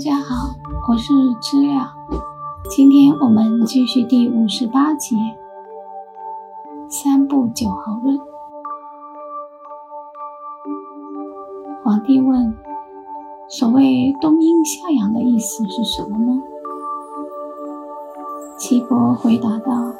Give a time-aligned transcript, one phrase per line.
[0.00, 0.54] 大家好，
[0.88, 1.12] 我是
[1.42, 1.92] 知了。
[2.70, 5.14] 今天我们继续第五十八节
[6.88, 8.18] 三部九候论。
[11.84, 12.56] 皇帝问
[13.46, 16.40] ：“所谓冬阴夏阳的意思是什么呢？”
[18.56, 19.92] 岐伯回答道：“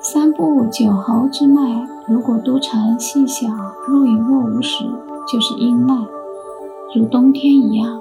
[0.00, 3.48] 三部九候之脉，如果都成细小、
[3.88, 4.84] 若隐若无时，
[5.26, 5.96] 就是阴脉，
[6.94, 8.00] 如冬天一样。”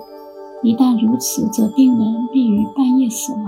[0.64, 3.44] 一旦如此，则病人必于半夜死亡。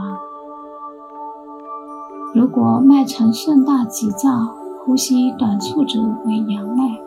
[2.34, 7.00] 如果脉沉盛大急躁，呼吸短促者为阳脉，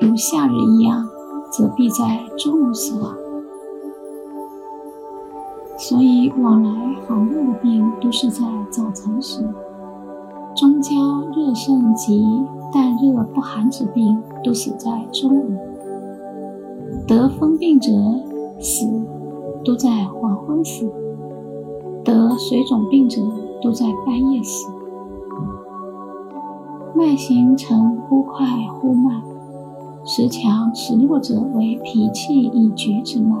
[0.00, 1.06] 如夏日一样，
[1.50, 3.14] 则必在中午死亡。
[5.78, 6.70] 所以往来
[7.06, 9.42] 寒热的病都是在早晨时；
[10.56, 10.94] 中焦
[11.36, 12.26] 热盛及
[12.72, 15.52] 淡热不寒之病，都死在中午。
[17.06, 17.92] 得风病者
[18.58, 18.86] 死。
[19.66, 20.88] 都在黄昏死，
[22.04, 23.20] 得水肿病者
[23.60, 24.68] 都在半夜死。
[26.94, 29.22] 脉形呈忽快忽慢，
[30.04, 33.36] 时强时弱者为脾气已绝之脉，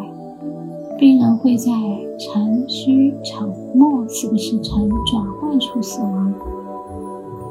[0.98, 1.70] 病人会在
[2.18, 6.34] 晨虚沉末四个时辰转换处死亡。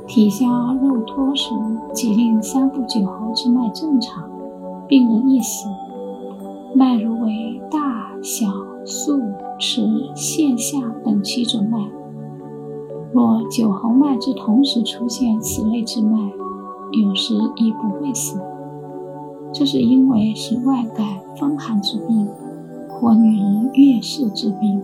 [0.06, 0.46] 体消
[0.82, 1.50] 肉脱时，
[1.94, 4.30] 即令三部九候之脉正常，
[4.88, 5.68] 病人一死，
[6.76, 8.46] 脉如为大小。
[8.88, 9.20] 素、
[9.58, 9.82] 持、
[10.14, 11.80] 线下等七种脉，
[13.12, 16.20] 若九候脉之同时出现此类之脉，
[16.92, 18.40] 有时亦不会死。
[19.52, 21.04] 这是因为是外感
[21.36, 22.28] 风寒之病，
[22.88, 24.80] 或女人月事之病，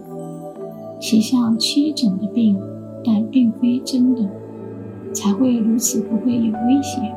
[0.99, 2.59] 其像七诊的病，
[3.05, 4.27] 但并非真的，
[5.13, 7.15] 才会如此不会有危险。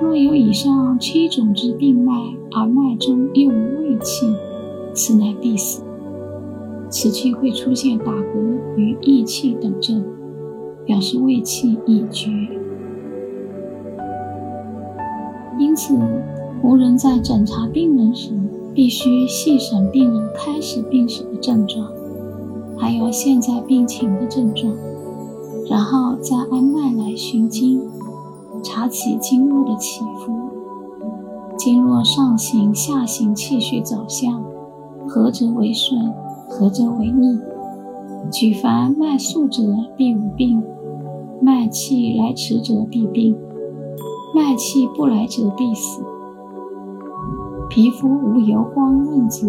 [0.00, 2.12] 若有以上七种之病脉，
[2.52, 4.26] 而脉中又无胃气。
[4.92, 5.82] 此乃必死，
[6.88, 10.02] 此气会出现打嗝与溢气等症，
[10.86, 12.30] 表示胃气已绝。
[15.58, 15.94] 因此，
[16.62, 18.32] 无人在诊查病人时，
[18.74, 21.86] 必须细审病人开始病史的症状，
[22.78, 24.74] 还有现在病情的症状，
[25.70, 27.82] 然后再按脉来寻经，
[28.66, 30.36] 察其经络的起伏，
[31.56, 34.42] 经络上行下行气血走向。
[35.08, 36.12] 合则为顺，
[36.48, 37.38] 合则为逆。
[38.28, 39.62] 举凡脉速者
[39.96, 40.60] 必无病，
[41.40, 43.36] 脉气来迟者必病，
[44.34, 46.02] 脉气不来者必死。
[47.70, 49.46] 皮肤无油光润泽，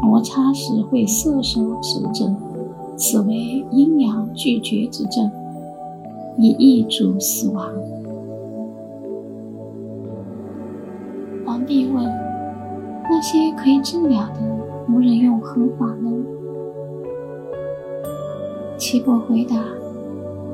[0.00, 2.32] 摩擦时会涩手指者，
[2.96, 5.28] 此为阴阳俱绝之症，
[6.38, 7.66] 以易主死亡。
[13.20, 14.40] 那些可以治疗的？
[14.88, 16.10] 无人用何法呢？
[18.78, 19.62] 岐伯回答：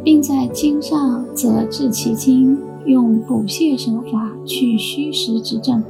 [0.02, 5.80] 病在经上，则治其经，用补泻手法去虚实之症；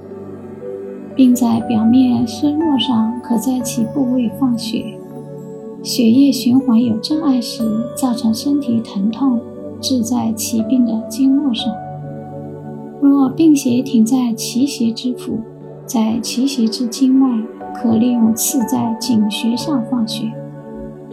[1.15, 4.99] 病在表面身弱上，可在其部位放血。
[5.83, 7.65] 血液循环有障碍时，
[7.95, 9.41] 造成身体疼痛，
[9.81, 11.75] 治在其病的经络上。
[13.01, 15.39] 若病邪停在其邪之府，
[15.87, 17.43] 在奇袭之经脉。
[17.79, 20.33] 可利用刺在颈穴上放血，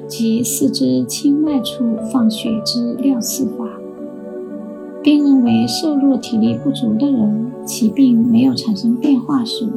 [0.08, 3.66] 及四肢经脉处放血之料刺法。
[5.04, 9.70] 并认为瘦弱、体力不足的人，其病没有产生变化时，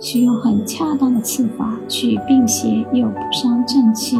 [0.00, 4.16] 需用很恰当的刺法去病邪，又不伤正气。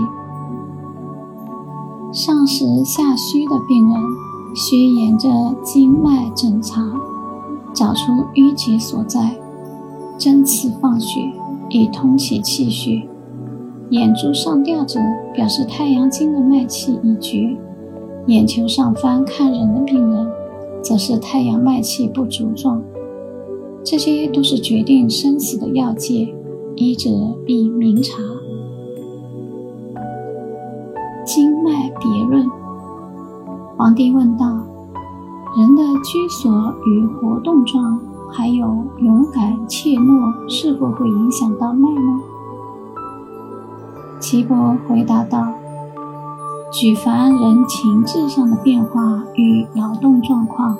[2.12, 4.02] 上实下虚的病人，
[4.54, 5.30] 需沿着
[5.62, 6.92] 经脉诊查，
[7.72, 9.34] 找出淤结所在，
[10.18, 11.20] 针刺放血。
[11.74, 13.08] 以通其气血，
[13.88, 15.00] 眼珠上吊者
[15.32, 17.56] 表示太阳经的脉气已绝；
[18.26, 20.28] 眼球上翻看人的病人，
[20.82, 22.82] 则是太阳脉气不足状。
[23.82, 26.34] 这些都是决定生死的要界，
[26.76, 27.08] 医者
[27.46, 28.18] 必明察。
[31.24, 32.46] 经脉别论。
[33.78, 34.44] 皇帝问道：
[35.56, 36.52] 人的居所
[36.86, 37.98] 与活动状。
[38.32, 42.20] 还有勇敢怯懦，是否会影响到脉呢？
[44.18, 45.48] 岐伯回答道
[46.72, 50.76] ：“举凡人情志上的变化与劳动状况，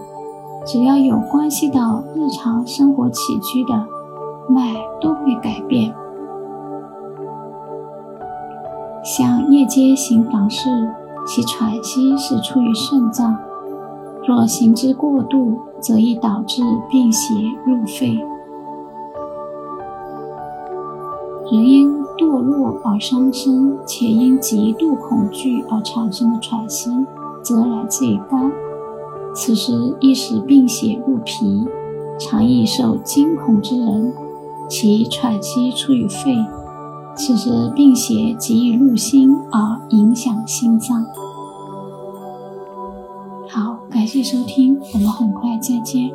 [0.65, 3.87] 只要有关系到日常生活起居的，
[4.49, 5.95] 脉都会改变。
[9.05, 10.89] 像夜间行房事，
[11.27, 13.37] 其喘息是出于肾脏。”
[14.25, 17.35] 若行之过度，则易导致病邪
[17.67, 18.17] 入肺。
[21.51, 26.91] 人因堕落而伤身，且因极度恐惧而产生的喘息，
[27.43, 28.51] 则来自于肝。
[29.35, 31.67] 此时易使病邪入脾，
[32.19, 34.15] 常易受惊恐之人，
[34.69, 36.37] 其喘息出于肺。
[37.15, 41.05] 此时病邪极易入心而影响心脏。
[44.13, 46.11] 谢收听，我们很快再见。